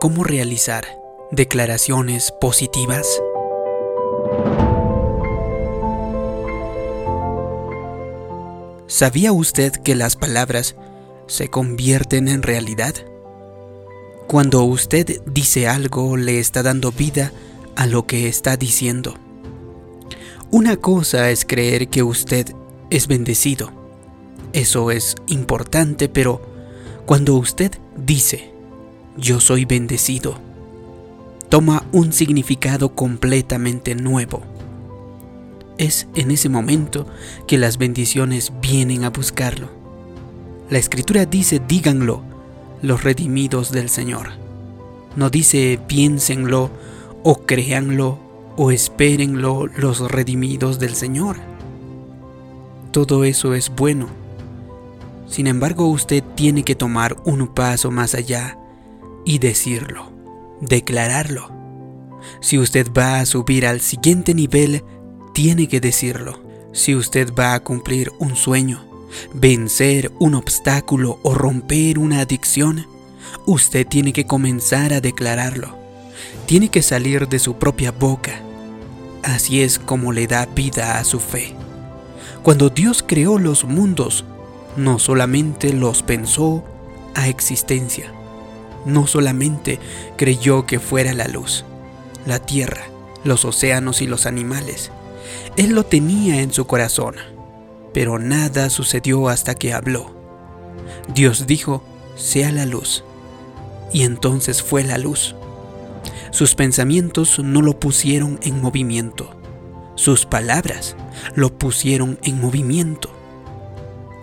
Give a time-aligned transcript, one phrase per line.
[0.00, 0.86] cómo realizar
[1.30, 3.06] declaraciones positivas.
[8.86, 10.76] ¿Sabía usted que las palabras
[11.26, 12.94] se convierten en realidad?
[14.26, 17.32] Cuando usted dice algo, le está dando vida
[17.76, 19.14] a lo que está diciendo.
[20.50, 22.54] Una cosa es creer que usted
[22.90, 23.70] es bendecido.
[24.52, 26.40] Eso es importante, pero
[27.04, 28.57] cuando usted dice,
[29.18, 30.38] yo soy bendecido,
[31.48, 34.42] toma un significado completamente nuevo.
[35.76, 37.06] Es en ese momento
[37.46, 39.68] que las bendiciones vienen a buscarlo.
[40.70, 42.22] La escritura dice, díganlo,
[42.82, 44.30] los redimidos del Señor.
[45.16, 46.70] No dice, piénsenlo
[47.24, 48.18] o créanlo
[48.56, 51.36] o espérenlo los redimidos del Señor.
[52.92, 54.08] Todo eso es bueno.
[55.26, 58.58] Sin embargo, usted tiene que tomar un paso más allá
[59.28, 60.10] y decirlo,
[60.62, 61.52] declararlo.
[62.40, 64.82] Si usted va a subir al siguiente nivel,
[65.34, 66.42] tiene que decirlo.
[66.72, 68.88] Si usted va a cumplir un sueño,
[69.34, 72.86] vencer un obstáculo o romper una adicción,
[73.44, 75.76] usted tiene que comenzar a declararlo.
[76.46, 78.40] Tiene que salir de su propia boca.
[79.22, 81.54] Así es como le da vida a su fe.
[82.42, 84.24] Cuando Dios creó los mundos,
[84.78, 86.64] no solamente los pensó
[87.14, 88.14] a existencia,
[88.84, 89.78] no solamente
[90.16, 91.64] creyó que fuera la luz,
[92.26, 92.84] la tierra,
[93.24, 94.90] los océanos y los animales.
[95.56, 97.16] Él lo tenía en su corazón,
[97.92, 100.14] pero nada sucedió hasta que habló.
[101.14, 101.82] Dios dijo,
[102.16, 103.04] sea la luz,
[103.92, 105.34] y entonces fue la luz.
[106.30, 109.30] Sus pensamientos no lo pusieron en movimiento,
[109.94, 110.96] sus palabras
[111.34, 113.10] lo pusieron en movimiento.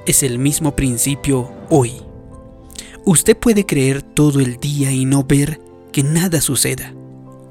[0.06, 2.05] Es el mismo principio hoy.
[3.06, 5.62] Usted puede creer todo el día y no ver
[5.92, 6.92] que nada suceda.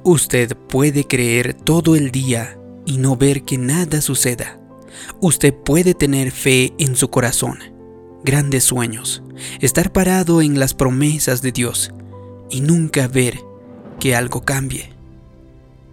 [0.02, 4.58] Usted puede creer todo el día y no ver que nada suceda.
[5.20, 7.61] Usted puede tener fe en su corazón,
[8.24, 9.23] grandes sueños,
[9.61, 11.92] estar parado en las promesas de Dios
[12.51, 13.39] y nunca ver
[14.01, 14.92] que algo cambie.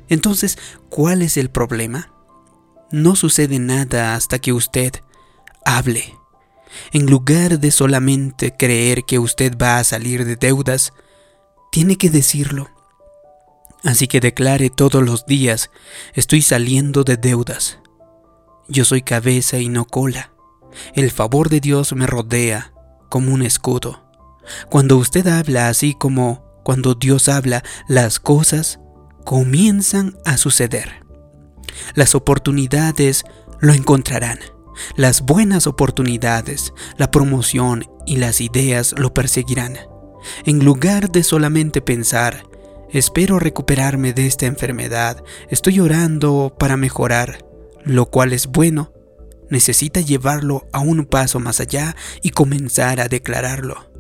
[0.10, 0.58] Entonces,
[0.90, 2.12] ¿cuál es el problema?
[2.92, 4.94] No sucede nada hasta que usted
[5.66, 6.16] hable.
[6.92, 10.94] En lugar de solamente creer que usted va a salir de deudas,
[11.72, 12.70] tiene que decirlo.
[13.84, 15.72] Así que declare todos los días,
[16.14, 17.80] estoy saliendo de deudas.
[18.68, 20.32] Yo soy cabeza y no cola.
[20.94, 22.74] El favor de Dios me rodea
[23.10, 24.06] como un escudo.
[24.70, 28.80] Cuando usted habla así como cuando Dios habla, las cosas
[29.26, 31.04] comienzan a suceder.
[31.96, 33.24] Las oportunidades
[33.60, 34.40] lo encontrarán.
[34.96, 39.78] Las buenas oportunidades, la promoción y las ideas lo perseguirán.
[40.46, 42.44] En lugar de solamente pensar,
[42.92, 47.46] espero recuperarme de esta enfermedad, estoy orando para mejorar,
[47.84, 48.94] lo cual es bueno,
[49.50, 53.92] necesita llevarlo a un paso más allá y comenzar a declararlo.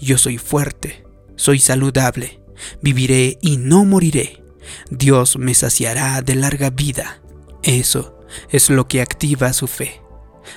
[0.00, 1.04] Yo soy fuerte,
[1.36, 2.40] soy saludable,
[2.80, 4.42] viviré y no moriré.
[4.90, 7.20] Dios me saciará de larga vida.
[7.62, 8.18] Eso
[8.50, 10.03] es lo que activa su fe.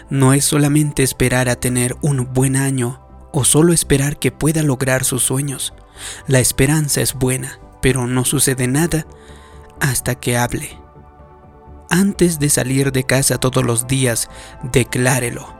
[0.09, 5.03] No es solamente esperar a tener un buen año o solo esperar que pueda lograr
[5.03, 5.73] sus sueños.
[6.27, 9.05] La esperanza es buena, pero no sucede nada
[9.79, 10.79] hasta que hable.
[11.89, 14.29] Antes de salir de casa todos los días,
[14.63, 15.55] declárelo.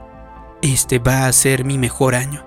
[0.60, 2.46] Este va a ser mi mejor año.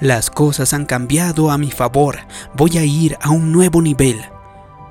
[0.00, 2.18] Las cosas han cambiado a mi favor.
[2.54, 4.20] Voy a ir a un nuevo nivel.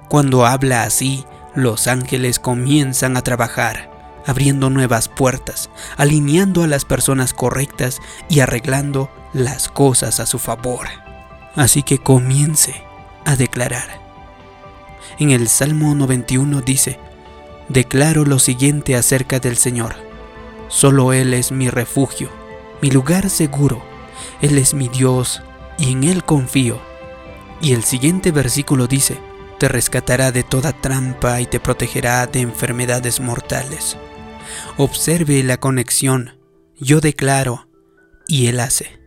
[0.10, 3.91] Cuando habla así, los ángeles comienzan a trabajar
[4.26, 8.00] abriendo nuevas puertas, alineando a las personas correctas
[8.30, 10.88] y arreglando las cosas a su favor.
[11.56, 12.84] Así que comience
[13.26, 14.00] a declarar.
[15.20, 17.00] En el Salmo 91 dice,
[17.70, 19.96] Declaro lo siguiente acerca del Señor.
[20.68, 22.30] Solo Él es mi refugio,
[22.82, 23.82] mi lugar seguro.
[24.42, 25.42] Él es mi Dios
[25.78, 26.80] y en Él confío.
[27.62, 29.20] Y el siguiente versículo dice,
[29.60, 33.98] Te rescatará de toda trampa y te protegerá de enfermedades mortales.
[34.78, 36.38] Observe la conexión.
[36.80, 37.68] Yo declaro
[38.28, 39.00] y Él hace.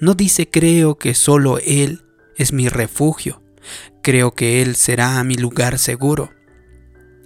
[0.00, 2.04] No dice creo que solo Él
[2.36, 3.42] es mi refugio.
[4.02, 6.30] Creo que Él será mi lugar seguro.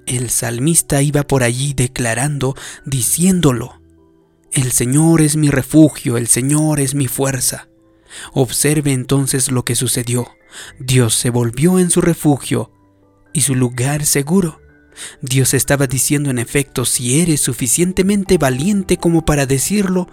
[0.06, 3.81] El salmista iba por allí declarando, diciéndolo.
[4.52, 7.69] El Señor es mi refugio, el Señor es mi fuerza.
[8.32, 10.29] Observe entonces lo que sucedió.
[10.79, 12.70] Dios se volvió en su refugio
[13.32, 14.61] y su lugar seguro.
[15.20, 20.08] Dios estaba diciendo en efecto, si eres suficientemente valiente como para decirlo,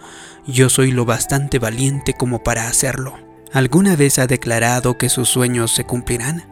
[0.48, 3.18] yo soy lo bastante valiente como para hacerlo.
[3.52, 6.44] ¿Alguna vez ha declarado que sus sueños se cumplirán?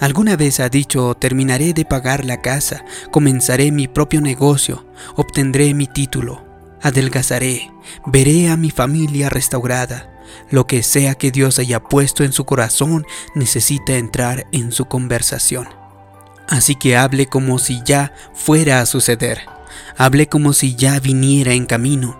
[0.00, 5.86] ¿Alguna vez ha dicho terminaré de pagar la casa, comenzaré mi propio negocio, obtendré mi
[5.86, 6.44] título,
[6.82, 7.70] adelgazaré,
[8.06, 10.12] veré a mi familia restaurada?
[10.50, 15.68] Lo que sea que Dios haya puesto en su corazón necesita entrar en su conversación.
[16.48, 19.40] Así que hable como si ya fuera a suceder.
[19.96, 22.18] Hable como si ya viniera en camino.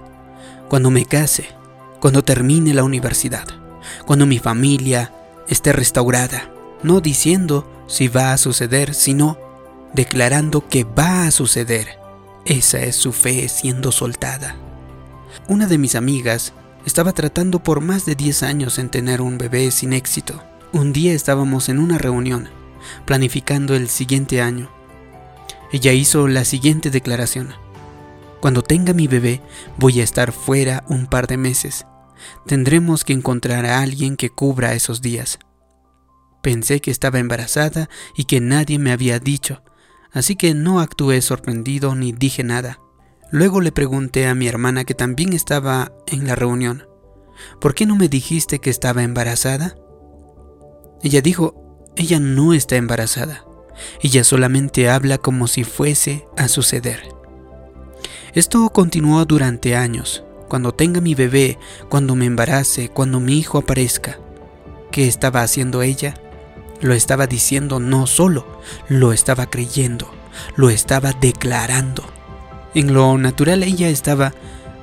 [0.69, 1.49] Cuando me case,
[2.01, 3.47] cuando termine la universidad,
[4.07, 5.13] cuando mi familia
[5.49, 6.51] esté restaurada,
[6.83, 9.39] no diciendo si va a suceder, sino
[9.93, 11.99] declarando que va a suceder.
[12.45, 14.57] Esa es su fe siendo soltada.
[15.49, 16.53] Una de mis amigas
[16.85, 20.43] estaba tratando por más de 10 años en tener un bebé sin éxito.
[20.73, 22.49] Un día estábamos en una reunión,
[23.05, 24.71] planificando el siguiente año.
[25.73, 27.55] Ella hizo la siguiente declaración.
[28.41, 29.41] Cuando tenga mi bebé,
[29.77, 31.87] voy a estar fuera un par de meses.
[32.47, 35.39] Tendremos que encontrar a alguien que cubra esos días.
[36.43, 39.63] Pensé que estaba embarazada y que nadie me había dicho,
[40.13, 42.79] así que no actué sorprendido ni dije nada.
[43.33, 46.87] Luego le pregunté a mi hermana que también estaba en la reunión,
[47.61, 49.75] ¿por qué no me dijiste que estaba embarazada?
[51.03, 51.66] Ella dijo,
[51.97, 53.45] ella no está embarazada,
[54.01, 57.03] ella solamente habla como si fuese a suceder.
[58.35, 60.23] Esto continuó durante años.
[60.49, 61.59] Cuando tenga mi bebé,
[61.89, 64.19] cuando me embarace, cuando mi hijo aparezca.
[64.93, 66.15] ¿Qué estaba haciendo ella?
[66.81, 70.11] Lo estaba diciendo no solo, lo estaba creyendo,
[70.55, 72.05] lo estaba declarando.
[72.75, 74.35] En lo natural ella estaba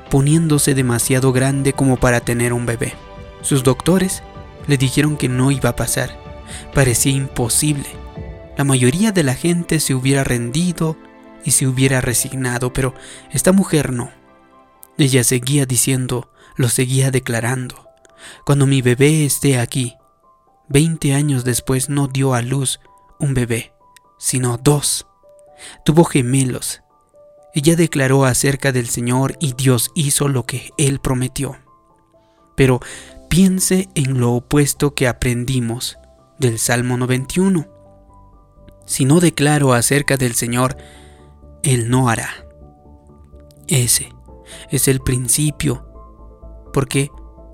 [0.10, 2.94] poniéndose demasiado grande como para tener un bebé.
[3.42, 4.24] Sus doctores
[4.66, 6.23] le dijeron que no iba a pasar.
[6.74, 7.86] Parecía imposible.
[8.58, 10.98] La mayoría de la gente se hubiera rendido
[11.44, 12.94] y se hubiera resignado, pero
[13.32, 14.12] esta mujer no.
[14.98, 17.90] Ella seguía diciendo, lo seguía declarando.
[18.46, 19.96] Cuando mi bebé esté aquí,
[20.70, 22.80] Veinte años después no dio a luz
[23.20, 23.74] un bebé,
[24.18, 25.06] sino dos.
[25.86, 26.82] Tuvo gemelos.
[27.54, 31.58] Ella declaró acerca del Señor y Dios hizo lo que Él prometió.
[32.56, 32.80] Pero
[33.30, 35.98] piense en lo opuesto que aprendimos
[36.44, 37.68] del Salmo 91.
[38.86, 40.76] Si no declaro acerca del Señor,
[41.64, 42.46] Él no hará.
[43.68, 44.12] Ese
[44.70, 45.88] es el principio,
[46.74, 47.10] porque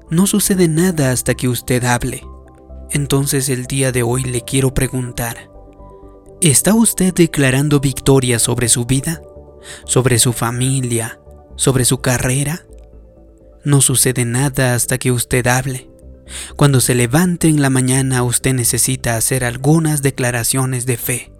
[0.09, 2.25] no sucede nada hasta que usted hable.
[2.89, 5.51] Entonces el día de hoy le quiero preguntar,
[6.41, 9.21] ¿está usted declarando victoria sobre su vida?
[9.85, 11.19] ¿Sobre su familia?
[11.57, 12.65] ¿Sobre su carrera?
[13.63, 15.88] No sucede nada hasta que usted hable.
[16.55, 21.31] Cuando se levante en la mañana usted necesita hacer algunas declaraciones de fe,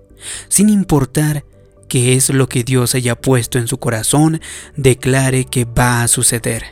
[0.48, 1.46] sin importar
[1.88, 4.42] qué es lo que Dios haya puesto en su corazón,
[4.76, 6.64] declare que va a suceder.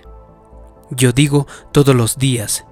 [0.92, 2.66] Yo digo todos los días,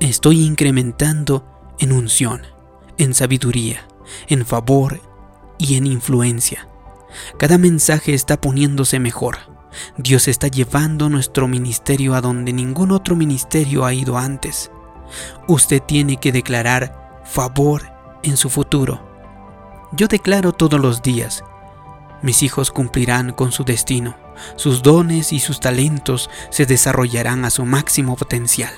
[0.00, 1.44] estoy incrementando
[1.78, 2.42] en unción,
[2.96, 3.86] en sabiduría,
[4.28, 5.00] en favor
[5.58, 6.66] y en influencia.
[7.38, 9.38] Cada mensaje está poniéndose mejor.
[9.96, 14.70] Dios está llevando nuestro ministerio a donde ningún otro ministerio ha ido antes.
[15.46, 19.06] Usted tiene que declarar favor en su futuro.
[19.92, 21.44] Yo declaro todos los días,
[22.22, 24.16] mis hijos cumplirán con su destino,
[24.56, 28.72] sus dones y sus talentos se desarrollarán a su máximo potencial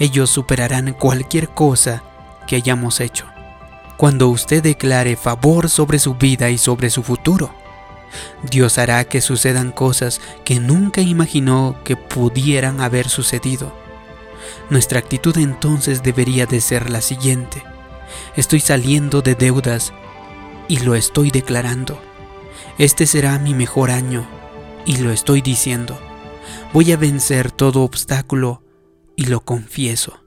[0.00, 2.02] ellos superarán cualquier cosa
[2.48, 3.26] que hayamos hecho.
[3.98, 7.54] Cuando usted declare favor sobre su vida y sobre su futuro,
[8.42, 13.78] Dios hará que sucedan cosas que nunca imaginó que pudieran haber sucedido.
[14.68, 17.62] Nuestra actitud entonces debería de ser la siguiente.
[18.36, 19.92] Estoy saliendo de deudas
[20.68, 22.00] y lo estoy declarando.
[22.78, 24.28] Este será mi mejor año
[24.86, 25.98] y lo estoy diciendo.
[26.72, 28.62] Voy a vencer todo obstáculo
[29.16, 30.24] y lo confieso.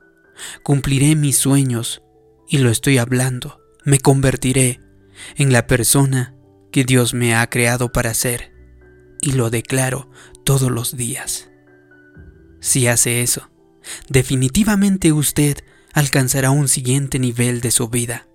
[0.61, 2.03] Cumpliré mis sueños
[2.47, 3.61] y lo estoy hablando.
[3.85, 4.81] Me convertiré
[5.35, 6.35] en la persona
[6.71, 8.53] que Dios me ha creado para ser
[9.21, 10.09] y lo declaro
[10.43, 11.49] todos los días.
[12.59, 13.49] Si hace eso,
[14.09, 15.57] definitivamente usted
[15.93, 18.27] alcanzará un siguiente nivel de su vida.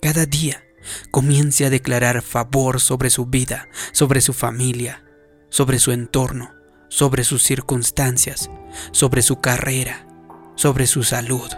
[0.00, 0.62] Cada día
[1.10, 5.04] comience a declarar favor sobre su vida, sobre su familia,
[5.48, 6.54] sobre su entorno,
[6.88, 8.50] sobre sus circunstancias,
[8.92, 10.06] sobre su carrera,
[10.54, 11.50] sobre su salud,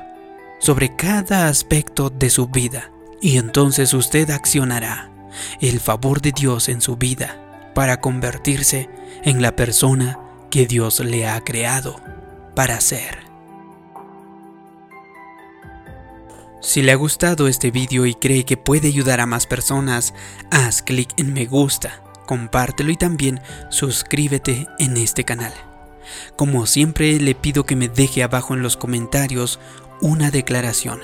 [0.58, 2.92] sobre cada aspecto de su vida.
[3.20, 5.10] Y entonces usted accionará
[5.60, 8.88] el favor de Dios en su vida para convertirse
[9.22, 10.18] en la persona
[10.50, 12.00] que Dios le ha creado
[12.56, 13.24] para ser.
[16.60, 20.14] Si le ha gustado este vídeo y cree que puede ayudar a más personas,
[20.50, 25.54] haz clic en me gusta compártelo y también suscríbete en este canal.
[26.36, 29.58] Como siempre le pido que me deje abajo en los comentarios
[30.00, 31.00] una declaración.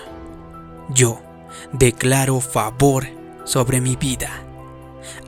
[0.90, 1.22] Yo
[1.72, 3.06] declaro favor
[3.44, 4.30] sobre mi vida.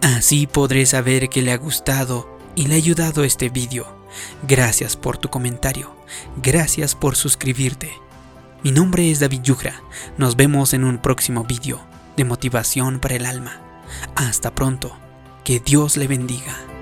[0.03, 3.87] Así podré saber que le ha gustado y le ha ayudado este vídeo.
[4.47, 5.94] Gracias por tu comentario.
[6.43, 7.93] Gracias por suscribirte.
[8.63, 9.83] Mi nombre es David Yugra.
[10.17, 11.81] Nos vemos en un próximo vídeo
[12.17, 13.61] de motivación para el alma.
[14.15, 14.97] Hasta pronto.
[15.45, 16.74] Que Dios le bendiga.